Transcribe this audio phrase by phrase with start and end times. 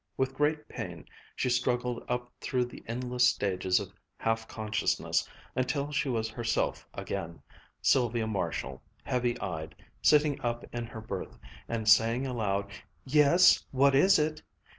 [0.17, 1.05] With great pain
[1.35, 7.43] she struggled up through endless stages of half consciousness, until she was herself again,
[7.83, 11.37] Sylvia Marshall, heavy eyed, sitting up in her berth
[11.69, 12.71] and saying aloud,
[13.05, 14.41] "Yes, what is it?"